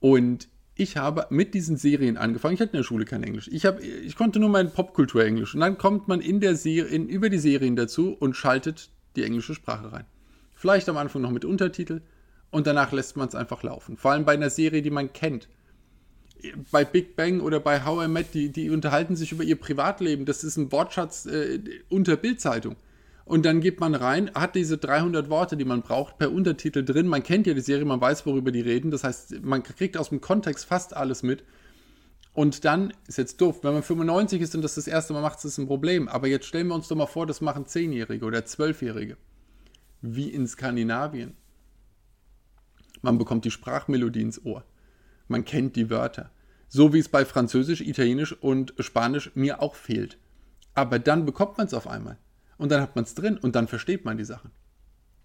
Und 0.00 0.48
ich 0.76 0.96
habe 0.96 1.26
mit 1.30 1.54
diesen 1.54 1.76
Serien 1.76 2.16
angefangen. 2.16 2.54
Ich 2.54 2.60
hatte 2.60 2.72
in 2.72 2.78
der 2.78 2.84
Schule 2.84 3.04
kein 3.04 3.24
Englisch. 3.24 3.48
Ich, 3.52 3.66
hab, 3.66 3.82
ich 3.82 4.14
konnte 4.14 4.38
nur 4.38 4.48
mein 4.48 4.72
Popkultur-Englisch. 4.72 5.54
Und 5.54 5.60
dann 5.60 5.76
kommt 5.76 6.06
man 6.06 6.20
in 6.20 6.40
der 6.40 6.54
Serie, 6.54 6.90
in, 6.90 7.08
über 7.08 7.28
die 7.28 7.38
Serien 7.38 7.74
dazu 7.74 8.12
und 8.12 8.34
schaltet 8.36 8.90
die 9.16 9.24
englische 9.24 9.54
Sprache 9.54 9.92
rein. 9.92 10.04
Vielleicht 10.54 10.88
am 10.88 10.96
Anfang 10.96 11.22
noch 11.22 11.32
mit 11.32 11.44
Untertitel 11.44 12.00
und 12.50 12.66
danach 12.66 12.92
lässt 12.92 13.16
man 13.16 13.28
es 13.28 13.34
einfach 13.34 13.62
laufen. 13.64 13.96
Vor 13.96 14.12
allem 14.12 14.24
bei 14.24 14.34
einer 14.34 14.50
Serie, 14.50 14.80
die 14.80 14.90
man 14.90 15.12
kennt. 15.12 15.48
Bei 16.70 16.84
Big 16.84 17.16
Bang 17.16 17.40
oder 17.40 17.60
bei 17.60 17.84
How 17.84 18.04
I 18.04 18.08
Met, 18.08 18.34
die, 18.34 18.50
die 18.50 18.70
unterhalten 18.70 19.16
sich 19.16 19.32
über 19.32 19.44
ihr 19.44 19.56
Privatleben. 19.56 20.24
Das 20.24 20.44
ist 20.44 20.56
ein 20.56 20.70
Wortschatz 20.70 21.26
äh, 21.26 21.60
unter 21.88 22.16
Bildzeitung. 22.16 22.76
Und 23.24 23.44
dann 23.44 23.60
geht 23.60 23.78
man 23.78 23.94
rein, 23.94 24.30
hat 24.34 24.54
diese 24.54 24.78
300 24.78 25.28
Worte, 25.28 25.58
die 25.58 25.66
man 25.66 25.82
braucht, 25.82 26.16
per 26.16 26.32
Untertitel 26.32 26.82
drin. 26.82 27.06
Man 27.06 27.22
kennt 27.22 27.46
ja 27.46 27.52
die 27.52 27.60
Serie, 27.60 27.84
man 27.84 28.00
weiß, 28.00 28.24
worüber 28.24 28.50
die 28.52 28.62
reden. 28.62 28.90
Das 28.90 29.04
heißt, 29.04 29.42
man 29.42 29.62
kriegt 29.62 29.98
aus 29.98 30.08
dem 30.08 30.22
Kontext 30.22 30.64
fast 30.64 30.96
alles 30.96 31.22
mit. 31.22 31.44
Und 32.32 32.64
dann 32.64 32.94
ist 33.06 33.18
jetzt 33.18 33.40
doof, 33.40 33.64
wenn 33.64 33.74
man 33.74 33.82
95 33.82 34.40
ist 34.40 34.54
und 34.54 34.62
das 34.62 34.76
das 34.76 34.86
erste 34.86 35.12
Mal 35.12 35.20
macht, 35.20 35.36
ist 35.36 35.44
das 35.44 35.58
ein 35.58 35.66
Problem. 35.66 36.08
Aber 36.08 36.26
jetzt 36.26 36.46
stellen 36.46 36.68
wir 36.68 36.74
uns 36.74 36.88
doch 36.88 36.96
mal 36.96 37.06
vor, 37.06 37.26
das 37.26 37.42
machen 37.42 37.66
10-Jährige 37.66 38.24
oder 38.24 38.38
12-Jährige. 38.38 39.18
Wie 40.00 40.30
in 40.30 40.46
Skandinavien. 40.46 41.36
Man 43.02 43.18
bekommt 43.18 43.44
die 43.44 43.50
Sprachmelodie 43.50 44.22
ins 44.22 44.42
Ohr. 44.42 44.64
Man 45.28 45.44
kennt 45.44 45.76
die 45.76 45.90
Wörter. 45.90 46.30
So 46.68 46.92
wie 46.92 46.98
es 46.98 47.08
bei 47.08 47.24
Französisch, 47.24 47.80
Italienisch 47.80 48.32
und 48.32 48.74
Spanisch 48.78 49.30
mir 49.34 49.62
auch 49.62 49.74
fehlt. 49.74 50.18
Aber 50.74 50.98
dann 50.98 51.24
bekommt 51.24 51.58
man 51.58 51.66
es 51.66 51.74
auf 51.74 51.86
einmal 51.86 52.18
und 52.56 52.70
dann 52.70 52.82
hat 52.82 52.94
man 52.96 53.04
es 53.04 53.14
drin 53.14 53.38
und 53.38 53.56
dann 53.56 53.68
versteht 53.68 54.04
man 54.04 54.18
die 54.18 54.24
Sachen. 54.24 54.50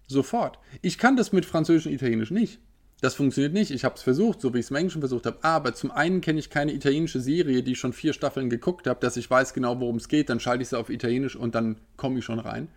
Sofort. 0.06 0.58
Ich 0.82 0.98
kann 0.98 1.16
das 1.16 1.32
mit 1.32 1.44
Französisch 1.44 1.86
und 1.86 1.92
Italienisch 1.92 2.30
nicht. 2.30 2.60
Das 3.00 3.14
funktioniert 3.14 3.52
nicht. 3.52 3.70
Ich 3.70 3.84
habe 3.84 3.96
es 3.96 4.02
versucht, 4.02 4.40
so 4.40 4.54
wie 4.54 4.60
ich 4.60 4.66
es 4.66 4.70
im 4.70 4.76
Englischen 4.76 5.00
versucht 5.00 5.26
habe. 5.26 5.38
Aber 5.42 5.74
zum 5.74 5.90
einen 5.90 6.20
kenne 6.20 6.38
ich 6.38 6.48
keine 6.48 6.72
italienische 6.72 7.20
Serie, 7.20 7.62
die 7.62 7.72
ich 7.72 7.78
schon 7.78 7.92
vier 7.92 8.12
Staffeln 8.12 8.48
geguckt 8.48 8.86
habe, 8.86 9.00
dass 9.00 9.16
ich 9.16 9.30
weiß 9.30 9.52
genau, 9.52 9.78
worum 9.80 9.96
es 9.96 10.08
geht. 10.08 10.30
Dann 10.30 10.40
schalte 10.40 10.62
ich 10.62 10.68
sie 10.68 10.78
auf 10.78 10.90
Italienisch 10.90 11.36
und 11.36 11.54
dann 11.54 11.76
komme 11.96 12.18
ich 12.18 12.24
schon 12.24 12.38
rein. 12.38 12.68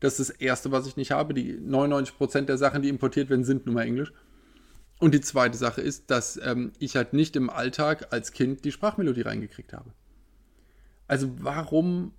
Das 0.00 0.18
ist 0.18 0.30
das 0.30 0.36
Erste, 0.36 0.72
was 0.72 0.86
ich 0.86 0.96
nicht 0.96 1.12
habe. 1.12 1.34
Die 1.34 1.54
99% 1.54 2.42
der 2.42 2.58
Sachen, 2.58 2.82
die 2.82 2.88
importiert 2.88 3.30
werden, 3.30 3.44
sind 3.44 3.66
nun 3.66 3.74
mal 3.74 3.82
Englisch. 3.82 4.12
Und 5.00 5.14
die 5.14 5.22
zweite 5.22 5.56
Sache 5.56 5.80
ist, 5.80 6.10
dass 6.10 6.38
ähm, 6.42 6.72
ich 6.78 6.94
halt 6.94 7.14
nicht 7.14 7.34
im 7.34 7.50
Alltag 7.50 8.08
als 8.12 8.32
Kind 8.32 8.64
die 8.64 8.70
Sprachmelodie 8.70 9.22
reingekriegt 9.22 9.72
habe. 9.72 9.92
Also 11.08 11.30
warum 11.40 12.12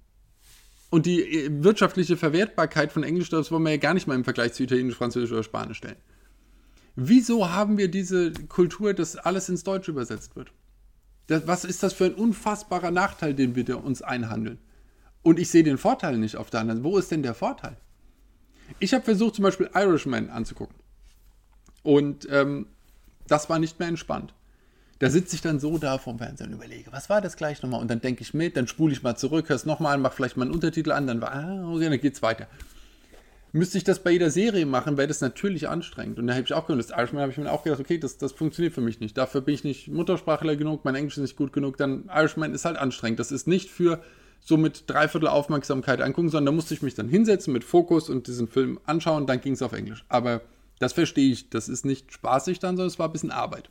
und 0.89 1.05
die 1.05 1.21
äh, 1.21 1.63
wirtschaftliche 1.63 2.17
Verwertbarkeit 2.17 2.91
von 2.91 3.03
Englisch, 3.03 3.29
das 3.29 3.51
wollen 3.51 3.63
wir 3.63 3.71
ja 3.71 3.77
gar 3.77 3.93
nicht 3.93 4.07
mal 4.07 4.15
im 4.15 4.23
Vergleich 4.23 4.53
zu 4.53 4.63
Italienisch, 4.63 4.95
Französisch 4.95 5.31
oder 5.31 5.43
Spanisch 5.43 5.77
stellen. 5.77 5.95
Wieso 6.95 7.49
haben 7.49 7.77
wir 7.77 7.89
diese 7.89 8.33
Kultur, 8.33 8.93
dass 8.93 9.15
alles 9.15 9.47
ins 9.47 9.63
Deutsche 9.63 9.91
übersetzt 9.91 10.35
wird? 10.35 10.51
Das, 11.27 11.47
was 11.47 11.63
ist 11.63 11.83
das 11.83 11.93
für 11.93 12.05
ein 12.05 12.15
unfassbarer 12.15 12.91
Nachteil, 12.91 13.33
den 13.33 13.55
wir 13.55 13.83
uns 13.83 14.01
einhandeln? 14.01 14.57
Und 15.21 15.39
ich 15.39 15.49
sehe 15.49 15.63
den 15.63 15.77
Vorteil 15.77 16.17
nicht 16.17 16.35
auf 16.35 16.49
der 16.49 16.61
anderen. 16.61 16.83
Wo 16.83 16.97
ist 16.97 17.11
denn 17.11 17.23
der 17.23 17.35
Vorteil? 17.35 17.77
Ich 18.79 18.93
habe 18.93 19.05
versucht, 19.05 19.35
zum 19.35 19.43
Beispiel 19.43 19.69
Irishman 19.73 20.29
anzugucken. 20.29 20.75
Und 21.83 22.27
ähm, 22.29 22.67
das 23.27 23.49
war 23.49 23.59
nicht 23.59 23.79
mehr 23.79 23.87
entspannt. 23.87 24.33
Da 24.99 25.09
sitze 25.09 25.35
ich 25.35 25.41
dann 25.41 25.59
so 25.59 25.79
da 25.79 25.97
vorm 25.97 26.19
Fernseher 26.19 26.45
und 26.45 26.53
überlege, 26.53 26.91
was 26.91 27.09
war 27.09 27.21
das 27.21 27.35
gleich 27.35 27.63
nochmal? 27.63 27.81
Und 27.81 27.89
dann 27.89 28.01
denke 28.01 28.21
ich 28.21 28.35
mit, 28.35 28.55
dann 28.55 28.67
spule 28.67 28.93
ich 28.93 29.01
mal 29.01 29.15
zurück, 29.15 29.49
höre 29.49 29.55
es 29.55 29.65
nochmal 29.65 29.95
an, 29.95 30.01
mache 30.01 30.15
vielleicht 30.15 30.37
mal 30.37 30.43
einen 30.43 30.53
Untertitel 30.53 30.91
an, 30.91 31.07
dann 31.07 31.21
war, 31.21 31.33
ah, 31.33 31.71
okay, 31.73 31.89
dann 31.89 31.99
geht's 31.99 32.21
weiter. 32.21 32.47
Müsste 33.51 33.79
ich 33.79 33.83
das 33.83 34.03
bei 34.03 34.11
jeder 34.11 34.29
Serie 34.29 34.65
machen, 34.67 34.97
wäre 34.97 35.07
das 35.07 35.19
natürlich 35.19 35.67
anstrengend. 35.67 36.19
Und 36.19 36.27
da 36.27 36.33
habe 36.33 36.43
ich 36.43 36.53
auch 36.53 36.67
gedacht, 36.67 36.91
Irishman 36.95 37.21
habe 37.21 37.31
ich 37.31 37.37
mir 37.39 37.51
auch 37.51 37.63
gedacht, 37.63 37.81
okay, 37.81 37.97
das, 37.97 38.19
das 38.19 38.31
funktioniert 38.31 38.75
für 38.75 38.81
mich 38.81 38.99
nicht. 38.99 39.17
Dafür 39.17 39.41
bin 39.41 39.55
ich 39.55 39.63
nicht 39.63 39.87
Muttersprachler 39.87 40.55
genug, 40.55 40.85
mein 40.85 40.93
Englisch 40.93 41.17
ist 41.17 41.23
nicht 41.23 41.35
gut 41.35 41.51
genug, 41.51 41.77
dann 41.77 42.09
Irishman 42.13 42.53
ist 42.53 42.65
halt 42.65 42.77
anstrengend. 42.77 43.19
Das 43.19 43.31
ist 43.31 43.47
nicht 43.47 43.71
für 43.71 44.03
so 44.39 44.55
mit 44.55 44.83
dreiviertel 44.87 45.27
Aufmerksamkeit 45.27 45.99
angucken, 46.01 46.29
sondern 46.29 46.53
da 46.53 46.55
musste 46.55 46.75
ich 46.75 46.81
mich 46.81 46.93
dann 46.93 47.09
hinsetzen 47.09 47.53
mit 47.53 47.63
Fokus 47.63 48.07
und 48.07 48.27
diesen 48.27 48.47
Film 48.47 48.79
anschauen, 48.85 49.25
dann 49.25 49.41
ging 49.41 49.53
es 49.53 49.61
auf 49.63 49.73
Englisch. 49.73 50.05
Aber 50.09 50.41
das 50.81 50.93
verstehe 50.93 51.31
ich, 51.31 51.49
das 51.49 51.69
ist 51.69 51.85
nicht 51.85 52.11
spaßig 52.11 52.57
dann, 52.59 52.75
sondern 52.75 52.87
es 52.87 52.97
war 52.97 53.07
ein 53.07 53.11
bisschen 53.11 53.31
Arbeit. 53.31 53.69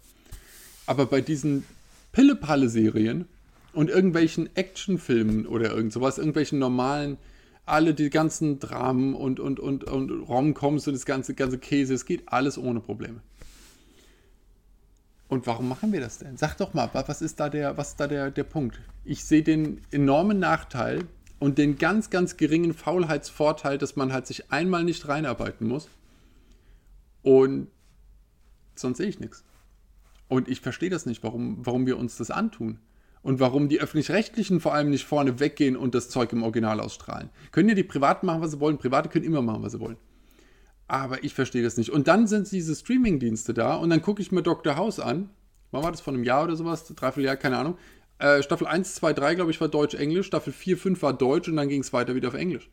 Aber 0.86 1.06
bei 1.06 1.20
diesen 1.20 1.64
Pille-Palle-Serien 2.12 3.26
und 3.72 3.90
irgendwelchen 3.90 4.54
Actionfilmen 4.54 5.46
oder 5.46 5.70
irgend 5.70 5.92
sowas, 5.92 6.18
irgendwelchen 6.18 6.60
normalen, 6.60 7.18
alle 7.66 7.94
die 7.94 8.10
ganzen 8.10 8.60
Dramen 8.60 9.14
und, 9.14 9.40
und, 9.40 9.58
und, 9.58 9.84
und 9.84 10.10
Romcoms 10.28 10.86
und 10.86 10.94
das 10.94 11.04
ganze, 11.04 11.34
ganze 11.34 11.58
Käse, 11.58 11.94
es 11.94 12.06
geht 12.06 12.24
alles 12.26 12.58
ohne 12.58 12.80
Probleme. 12.80 13.20
Und 15.26 15.46
warum 15.48 15.68
machen 15.68 15.92
wir 15.92 16.00
das 16.00 16.18
denn? 16.18 16.36
Sag 16.36 16.56
doch 16.56 16.74
mal, 16.74 16.90
was 16.92 17.22
ist 17.22 17.40
da 17.40 17.48
der, 17.48 17.76
was 17.76 17.90
ist 17.90 18.00
da 18.00 18.06
der, 18.06 18.30
der 18.30 18.44
Punkt? 18.44 18.80
Ich 19.04 19.24
sehe 19.24 19.42
den 19.42 19.80
enormen 19.90 20.38
Nachteil 20.38 21.04
und 21.40 21.58
den 21.58 21.76
ganz, 21.78 22.10
ganz 22.10 22.36
geringen 22.36 22.72
Faulheitsvorteil, 22.72 23.78
dass 23.78 23.96
man 23.96 24.12
halt 24.12 24.28
sich 24.28 24.52
einmal 24.52 24.84
nicht 24.84 25.08
reinarbeiten 25.08 25.66
muss. 25.66 25.88
Und 27.22 27.68
sonst 28.74 28.98
sehe 28.98 29.08
ich 29.08 29.20
nichts. 29.20 29.44
Und 30.28 30.48
ich 30.48 30.60
verstehe 30.60 30.90
das 30.90 31.06
nicht, 31.06 31.22
warum, 31.22 31.58
warum 31.66 31.86
wir 31.86 31.98
uns 31.98 32.16
das 32.16 32.30
antun. 32.30 32.78
Und 33.22 33.38
warum 33.38 33.68
die 33.68 33.80
Öffentlich-Rechtlichen 33.80 34.60
vor 34.60 34.72
allem 34.72 34.88
nicht 34.88 35.04
vorne 35.04 35.40
weggehen 35.40 35.76
und 35.76 35.94
das 35.94 36.08
Zeug 36.08 36.32
im 36.32 36.42
Original 36.42 36.80
ausstrahlen. 36.80 37.28
Können 37.52 37.68
ja 37.68 37.74
die 37.74 37.82
Privaten 37.82 38.24
machen, 38.24 38.40
was 38.40 38.52
sie 38.52 38.60
wollen. 38.60 38.78
Private 38.78 39.10
können 39.10 39.26
immer 39.26 39.42
machen, 39.42 39.62
was 39.62 39.72
sie 39.72 39.80
wollen. 39.80 39.98
Aber 40.88 41.22
ich 41.22 41.34
verstehe 41.34 41.62
das 41.62 41.76
nicht. 41.76 41.90
Und 41.90 42.08
dann 42.08 42.26
sind 42.26 42.50
diese 42.50 42.74
Streaming-Dienste 42.74 43.52
da 43.52 43.76
und 43.76 43.90
dann 43.90 44.00
gucke 44.00 44.22
ich 44.22 44.32
mir 44.32 44.42
Dr. 44.42 44.76
House 44.76 45.00
an. 45.00 45.28
Wann 45.70 45.82
war 45.82 45.90
das? 45.90 46.00
Vor 46.00 46.14
einem 46.14 46.24
Jahr 46.24 46.44
oder 46.44 46.56
sowas? 46.56 46.84
Dreiviertel 46.84 47.26
Jahr, 47.26 47.36
keine 47.36 47.58
Ahnung. 47.58 47.76
Äh, 48.18 48.42
Staffel 48.42 48.66
1, 48.66 48.94
2, 48.96 49.12
3, 49.12 49.34
glaube 49.34 49.50
ich, 49.50 49.60
war 49.60 49.68
Deutsch-Englisch. 49.68 50.26
Staffel 50.26 50.52
4, 50.52 50.76
5 50.76 51.02
war 51.02 51.12
Deutsch 51.12 51.48
und 51.48 51.56
dann 51.56 51.68
ging 51.68 51.80
es 51.80 51.92
weiter 51.92 52.14
wieder 52.14 52.28
auf 52.28 52.34
Englisch. 52.34 52.70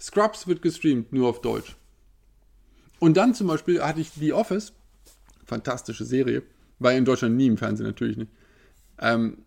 Scrubs 0.00 0.46
wird 0.46 0.62
gestreamt, 0.62 1.12
nur 1.12 1.28
auf 1.28 1.40
Deutsch. 1.40 1.76
Und 3.02 3.16
dann 3.16 3.34
zum 3.34 3.48
Beispiel 3.48 3.82
hatte 3.82 4.00
ich 4.00 4.12
The 4.12 4.32
Office 4.32 4.74
fantastische 5.44 6.04
Serie. 6.04 6.44
War 6.78 6.92
in 6.92 7.04
Deutschland 7.04 7.34
nie 7.34 7.48
im 7.48 7.56
Fernsehen, 7.56 7.84
natürlich 7.84 8.16
nicht. 8.16 8.30
Ähm, 9.00 9.38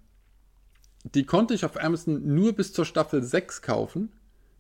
die 1.06 1.26
konnte 1.26 1.54
ich 1.54 1.64
auf 1.64 1.82
Amazon 1.82 2.36
nur 2.36 2.52
bis 2.52 2.74
zur 2.74 2.84
Staffel 2.84 3.24
6 3.24 3.62
kaufen, 3.62 4.12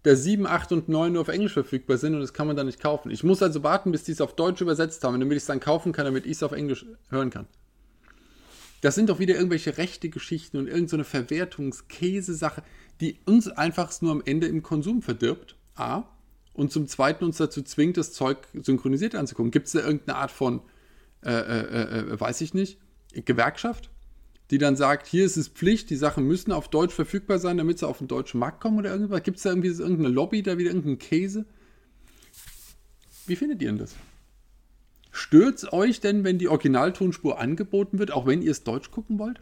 der 0.05 0.15
7, 0.15 0.47
8 0.47 0.71
und 0.71 0.87
9 0.87 1.11
nur 1.11 1.23
auf 1.23 1.27
Englisch 1.27 1.51
verfügbar 1.51 1.97
sind 1.97 2.13
und 2.13 2.21
das 2.21 2.31
kann 2.31 2.47
man 2.47 2.55
dann 2.55 2.67
nicht 2.67 2.79
kaufen. 2.79 3.11
Ich 3.11 3.21
muss 3.21 3.43
also 3.43 3.63
warten, 3.63 3.91
bis 3.91 4.05
die 4.05 4.13
es 4.13 4.21
auf 4.21 4.33
Deutsch 4.33 4.61
übersetzt 4.61 5.03
haben, 5.03 5.19
damit 5.19 5.35
ich 5.35 5.43
es 5.43 5.47
dann 5.47 5.59
kaufen 5.59 5.91
kann, 5.91 6.05
damit 6.05 6.25
ich 6.25 6.37
es 6.37 6.43
auf 6.43 6.53
Englisch 6.53 6.85
hören 7.09 7.31
kann. 7.31 7.47
Das 8.79 8.95
sind 8.95 9.09
doch 9.09 9.19
wieder 9.19 9.35
irgendwelche 9.35 9.77
rechte 9.77 10.07
Geschichten 10.07 10.55
und 10.55 10.67
irgendeine 10.67 11.03
so 11.03 11.09
Verwertungskäse-Sache, 11.09 12.63
die 13.01 13.19
uns 13.25 13.49
einfach 13.49 13.91
nur 14.01 14.13
am 14.13 14.23
Ende 14.23 14.47
im 14.47 14.63
Konsum 14.63 15.01
verdirbt. 15.01 15.57
A. 15.75 16.05
Und 16.55 16.71
zum 16.71 16.87
Zweiten 16.87 17.23
uns 17.23 17.37
dazu 17.37 17.61
zwingt, 17.61 17.97
das 17.97 18.13
Zeug 18.13 18.47
synchronisiert 18.53 19.13
anzugucken. 19.13 19.51
Gibt 19.51 19.67
es 19.67 19.73
da 19.73 19.79
irgendeine 19.79 20.17
Art 20.17 20.31
von 20.31 20.61
äh, 21.25 21.31
äh, 21.31 21.99
äh, 22.13 22.19
weiß 22.19 22.41
ich 22.41 22.53
nicht, 22.53 22.77
Gewerkschaft, 23.13 23.89
die 24.51 24.59
dann 24.59 24.75
sagt, 24.75 25.07
hier 25.07 25.25
ist 25.25 25.37
es 25.37 25.47
Pflicht, 25.47 25.89
die 25.89 25.95
Sachen 25.95 26.27
müssen 26.27 26.51
auf 26.51 26.69
Deutsch 26.69 26.93
verfügbar 26.93 27.39
sein, 27.39 27.57
damit 27.57 27.79
sie 27.79 27.87
auf 27.87 27.97
den 27.97 28.07
deutschen 28.07 28.39
Markt 28.39 28.61
kommen 28.61 28.77
oder 28.77 28.91
irgendwas? 28.91 29.23
Gibt 29.23 29.37
es 29.37 29.43
da 29.43 29.49
irgendwie 29.49 29.69
irgendeine 29.69 30.09
Lobby, 30.09 30.43
da 30.43 30.59
wieder 30.59 30.69
irgendeinen 30.69 30.99
Käse? 30.99 31.45
Wie 33.25 33.35
findet 33.35 33.59
ihr 33.63 33.69
denn 33.69 33.79
das? 33.79 33.95
Stört 35.11 35.55
es 35.55 35.73
euch 35.73 35.99
denn, 35.99 36.23
wenn 36.23 36.37
die 36.37 36.47
Originaltonspur 36.47 37.39
angeboten 37.39 37.97
wird, 37.97 38.11
auch 38.11 38.27
wenn 38.27 38.43
ihr 38.43 38.51
es 38.51 38.63
Deutsch 38.63 38.91
gucken 38.91 39.17
wollt? 39.17 39.41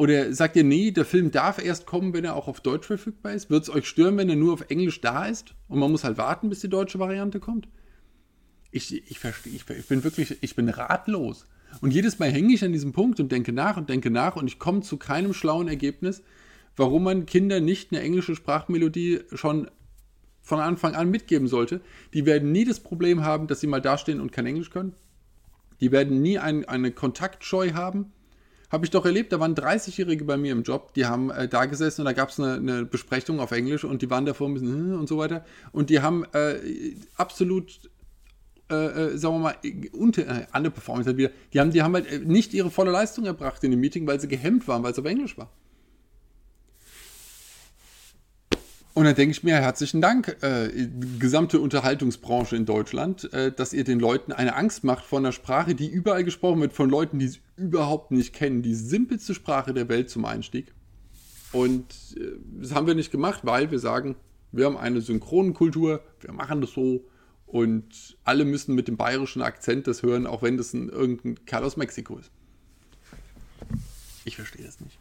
Oder 0.00 0.32
sagt 0.32 0.56
ihr, 0.56 0.64
nee, 0.64 0.90
der 0.90 1.04
Film 1.04 1.30
darf 1.30 1.62
erst 1.62 1.84
kommen, 1.84 2.14
wenn 2.14 2.24
er 2.24 2.34
auch 2.34 2.48
auf 2.48 2.60
Deutsch 2.60 2.86
verfügbar 2.86 3.34
ist? 3.34 3.50
Wird 3.50 3.64
es 3.64 3.70
euch 3.70 3.86
stören, 3.86 4.16
wenn 4.16 4.30
er 4.30 4.36
nur 4.36 4.54
auf 4.54 4.70
Englisch 4.70 5.00
da 5.00 5.26
ist 5.26 5.54
und 5.68 5.78
man 5.78 5.90
muss 5.90 6.04
halt 6.04 6.16
warten, 6.16 6.48
bis 6.48 6.60
die 6.60 6.70
deutsche 6.70 6.98
Variante 6.98 7.38
kommt? 7.38 7.68
ich, 8.70 9.10
ich 9.10 9.18
verstehe, 9.18 9.52
ich, 9.52 9.68
ich 9.68 9.86
bin 9.86 10.04
wirklich, 10.04 10.42
ich 10.42 10.54
bin 10.54 10.68
ratlos. 10.68 11.46
Und 11.80 11.92
jedes 11.92 12.18
Mal 12.18 12.30
hänge 12.30 12.52
ich 12.52 12.64
an 12.64 12.72
diesem 12.72 12.92
Punkt 12.92 13.20
und 13.20 13.30
denke 13.30 13.52
nach 13.52 13.76
und 13.76 13.90
denke 13.90 14.10
nach 14.10 14.36
und 14.36 14.46
ich 14.46 14.58
komme 14.58 14.80
zu 14.80 14.96
keinem 14.96 15.32
schlauen 15.32 15.68
Ergebnis, 15.68 16.22
warum 16.76 17.04
man 17.04 17.26
Kindern 17.26 17.64
nicht 17.64 17.92
eine 17.92 18.00
englische 18.02 18.34
Sprachmelodie 18.34 19.20
schon 19.32 19.70
von 20.42 20.60
Anfang 20.60 20.94
an 20.94 21.10
mitgeben 21.10 21.48
sollte. 21.48 21.80
Die 22.14 22.26
werden 22.26 22.50
nie 22.50 22.64
das 22.64 22.80
Problem 22.80 23.22
haben, 23.22 23.46
dass 23.46 23.60
sie 23.60 23.66
mal 23.66 23.80
dastehen 23.80 24.20
und 24.20 24.32
kein 24.32 24.46
Englisch 24.46 24.70
können. 24.70 24.94
Die 25.80 25.92
werden 25.92 26.22
nie 26.22 26.38
ein, 26.38 26.64
eine 26.64 26.90
Kontaktscheu 26.90 27.72
haben. 27.72 28.12
Habe 28.70 28.84
ich 28.84 28.90
doch 28.90 29.04
erlebt, 29.04 29.32
da 29.32 29.40
waren 29.40 29.54
30-Jährige 29.54 30.24
bei 30.24 30.36
mir 30.36 30.52
im 30.52 30.62
Job, 30.62 30.94
die 30.94 31.06
haben 31.06 31.30
äh, 31.30 31.48
da 31.48 31.64
gesessen 31.64 32.02
und 32.02 32.04
da 32.04 32.12
gab 32.12 32.28
es 32.28 32.38
eine, 32.38 32.54
eine, 32.54 32.84
Besprechung 32.84 33.40
auf 33.40 33.50
Englisch 33.50 33.84
und 33.84 34.00
die 34.00 34.10
waren 34.10 34.26
davor 34.26 34.48
ein 34.48 34.54
bisschen 34.54 34.94
und 34.94 35.08
so 35.08 35.18
weiter. 35.18 35.44
Und 35.72 35.90
die 35.90 36.00
haben 36.00 36.24
äh, 36.32 36.94
absolut 37.16 37.80
äh, 38.70 38.74
äh, 38.74 39.18
sagen 39.18 39.34
wir 39.34 39.40
mal, 39.40 39.56
unter, 39.92 40.22
äh, 40.22 40.46
andere 40.52 40.72
Performance 40.72 41.08
halt 41.08 41.16
wieder, 41.16 41.30
die 41.52 41.58
haben, 41.58 41.72
die 41.72 41.82
haben 41.82 41.94
halt 41.94 42.06
äh, 42.06 42.20
nicht 42.20 42.54
ihre 42.54 42.70
volle 42.70 42.92
Leistung 42.92 43.24
erbracht 43.24 43.64
in 43.64 43.72
dem 43.72 43.80
Meeting, 43.80 44.06
weil 44.06 44.20
sie 44.20 44.28
gehemmt 44.28 44.68
waren, 44.68 44.84
weil 44.84 44.92
es 44.92 44.98
auf 44.98 45.04
Englisch 45.06 45.36
war. 45.36 45.50
Und 48.92 49.04
dann 49.04 49.14
denke 49.14 49.30
ich 49.30 49.44
mir, 49.44 49.54
herzlichen 49.54 50.00
Dank, 50.00 50.36
äh, 50.42 50.88
gesamte 51.18 51.60
Unterhaltungsbranche 51.60 52.56
in 52.56 52.66
Deutschland, 52.66 53.32
äh, 53.32 53.52
dass 53.52 53.72
ihr 53.72 53.84
den 53.84 54.00
Leuten 54.00 54.32
eine 54.32 54.56
Angst 54.56 54.82
macht 54.82 55.04
vor 55.04 55.20
einer 55.20 55.32
Sprache, 55.32 55.76
die 55.76 55.88
überall 55.88 56.24
gesprochen 56.24 56.60
wird, 56.60 56.72
von 56.72 56.90
Leuten, 56.90 57.20
die 57.20 57.26
es 57.26 57.38
überhaupt 57.56 58.10
nicht 58.10 58.34
kennen. 58.34 58.62
Die 58.62 58.74
simpelste 58.74 59.34
Sprache 59.34 59.72
der 59.74 59.88
Welt 59.88 60.10
zum 60.10 60.24
Einstieg. 60.24 60.74
Und 61.52 61.86
äh, 62.16 62.32
das 62.60 62.74
haben 62.74 62.88
wir 62.88 62.94
nicht 62.94 63.12
gemacht, 63.12 63.40
weil 63.44 63.70
wir 63.70 63.78
sagen, 63.78 64.16
wir 64.50 64.66
haben 64.66 64.76
eine 64.76 65.00
Synchronenkultur, 65.00 66.02
wir 66.20 66.32
machen 66.32 66.60
das 66.60 66.72
so, 66.72 67.04
und 67.46 68.16
alle 68.24 68.44
müssen 68.44 68.74
mit 68.74 68.88
dem 68.88 68.96
bayerischen 68.96 69.42
Akzent 69.42 69.86
das 69.86 70.02
hören, 70.02 70.26
auch 70.26 70.42
wenn 70.42 70.56
das 70.56 70.72
ein, 70.72 70.88
irgendein 70.88 71.44
Kerl 71.46 71.64
aus 71.64 71.76
Mexiko 71.76 72.18
ist. 72.18 72.30
Ich 74.24 74.36
verstehe 74.36 74.64
das 74.64 74.80
nicht. 74.80 74.98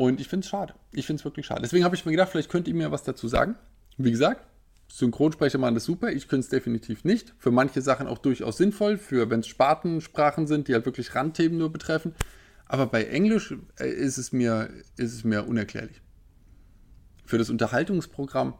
Und 0.00 0.18
ich 0.18 0.28
finde 0.28 0.44
es 0.44 0.48
schade. 0.48 0.72
Ich 0.92 1.04
finde 1.04 1.20
es 1.20 1.26
wirklich 1.26 1.44
schade. 1.44 1.60
Deswegen 1.60 1.84
habe 1.84 1.94
ich 1.94 2.06
mir 2.06 2.12
gedacht, 2.12 2.30
vielleicht 2.30 2.48
könnt 2.48 2.66
ihr 2.66 2.72
mir 2.72 2.90
was 2.90 3.02
dazu 3.02 3.28
sagen. 3.28 3.56
Wie 3.98 4.10
gesagt, 4.10 4.46
Synchronsprecher 4.88 5.58
machen 5.58 5.74
das 5.74 5.84
super. 5.84 6.10
Ich 6.10 6.26
könnte 6.26 6.44
es 6.44 6.48
definitiv 6.48 7.04
nicht. 7.04 7.34
Für 7.36 7.50
manche 7.50 7.82
Sachen 7.82 8.06
auch 8.06 8.16
durchaus 8.16 8.56
sinnvoll. 8.56 8.96
Für 8.96 9.28
wenn 9.28 9.40
es 9.40 9.46
Spartensprachen 9.46 10.46
sind, 10.46 10.68
die 10.68 10.72
halt 10.72 10.86
wirklich 10.86 11.14
Randthemen 11.14 11.58
nur 11.58 11.70
betreffen. 11.70 12.14
Aber 12.64 12.86
bei 12.86 13.04
Englisch 13.04 13.54
äh, 13.78 13.90
ist 13.90 14.16
es 14.16 14.32
mir, 14.32 14.70
ist 14.96 15.12
es 15.12 15.22
mir 15.22 15.46
unerklärlich. 15.46 16.00
Für 17.26 17.36
das 17.36 17.50
Unterhaltungsprogramm 17.50 18.54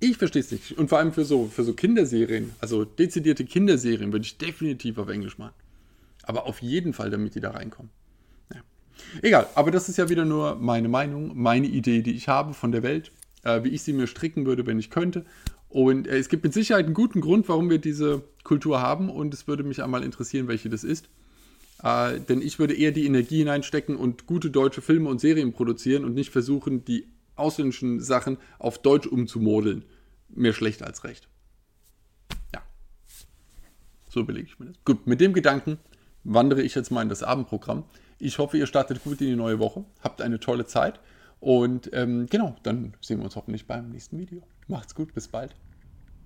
ich 0.00 0.18
verstehe 0.18 0.42
es 0.42 0.50
nicht. 0.50 0.76
Und 0.76 0.88
vor 0.88 0.98
allem 0.98 1.14
für 1.14 1.24
so, 1.24 1.46
für 1.46 1.64
so 1.64 1.72
Kinderserien, 1.72 2.50
also 2.60 2.84
dezidierte 2.84 3.46
Kinderserien, 3.46 4.12
würde 4.12 4.26
ich 4.26 4.36
definitiv 4.36 4.98
auf 4.98 5.08
Englisch 5.08 5.38
machen. 5.38 5.54
Aber 6.24 6.44
auf 6.44 6.60
jeden 6.60 6.92
Fall, 6.92 7.08
damit 7.08 7.36
die 7.36 7.40
da 7.40 7.52
reinkommen. 7.52 7.90
Egal, 9.22 9.48
aber 9.54 9.70
das 9.70 9.88
ist 9.88 9.98
ja 9.98 10.08
wieder 10.08 10.24
nur 10.24 10.56
meine 10.56 10.88
Meinung, 10.88 11.32
meine 11.34 11.66
Idee, 11.66 12.02
die 12.02 12.12
ich 12.12 12.28
habe 12.28 12.54
von 12.54 12.72
der 12.72 12.82
Welt, 12.82 13.12
äh, 13.44 13.62
wie 13.64 13.68
ich 13.68 13.82
sie 13.82 13.92
mir 13.92 14.06
stricken 14.06 14.46
würde, 14.46 14.66
wenn 14.66 14.78
ich 14.78 14.90
könnte. 14.90 15.24
Und 15.68 16.06
äh, 16.06 16.18
es 16.18 16.28
gibt 16.28 16.44
mit 16.44 16.52
Sicherheit 16.52 16.84
einen 16.84 16.94
guten 16.94 17.20
Grund, 17.20 17.48
warum 17.48 17.70
wir 17.70 17.78
diese 17.78 18.22
Kultur 18.44 18.80
haben. 18.80 19.08
Und 19.08 19.32
es 19.32 19.48
würde 19.48 19.64
mich 19.64 19.82
einmal 19.82 20.02
interessieren, 20.04 20.48
welche 20.48 20.68
das 20.68 20.84
ist. 20.84 21.08
Äh, 21.82 22.20
denn 22.20 22.42
ich 22.42 22.58
würde 22.58 22.74
eher 22.74 22.92
die 22.92 23.06
Energie 23.06 23.38
hineinstecken 23.38 23.96
und 23.96 24.26
gute 24.26 24.50
deutsche 24.50 24.82
Filme 24.82 25.08
und 25.08 25.20
Serien 25.20 25.52
produzieren 25.52 26.04
und 26.04 26.14
nicht 26.14 26.30
versuchen, 26.30 26.84
die 26.84 27.08
ausländischen 27.34 28.00
Sachen 28.00 28.36
auf 28.58 28.80
Deutsch 28.82 29.06
umzumodeln 29.06 29.84
mehr 30.28 30.52
schlecht 30.52 30.82
als 30.82 31.04
recht. 31.04 31.28
Ja. 32.54 32.62
So 34.08 34.24
belege 34.24 34.46
ich 34.46 34.58
mir 34.58 34.66
das. 34.66 34.76
Gut, 34.84 35.06
mit 35.06 35.20
dem 35.20 35.32
Gedanken 35.32 35.78
wandere 36.24 36.62
ich 36.62 36.74
jetzt 36.74 36.90
mal 36.90 37.02
in 37.02 37.08
das 37.08 37.22
Abendprogramm. 37.22 37.84
Ich 38.24 38.38
hoffe, 38.38 38.56
ihr 38.56 38.68
startet 38.68 39.02
gut 39.02 39.20
in 39.20 39.26
die 39.26 39.34
neue 39.34 39.58
Woche, 39.58 39.84
habt 40.00 40.22
eine 40.22 40.38
tolle 40.38 40.64
Zeit 40.64 41.00
und 41.40 41.90
ähm, 41.92 42.28
genau, 42.30 42.54
dann 42.62 42.94
sehen 43.00 43.18
wir 43.18 43.24
uns 43.24 43.34
hoffentlich 43.34 43.66
beim 43.66 43.88
nächsten 43.88 44.16
Video. 44.16 44.42
Macht's 44.68 44.94
gut, 44.94 45.12
bis 45.12 45.26
bald. 45.26 45.56